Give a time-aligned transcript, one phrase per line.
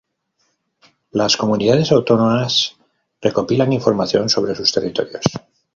[1.11, 2.75] Las Comunidades Autónomas
[3.21, 5.21] recopilan información sobre sus territorios.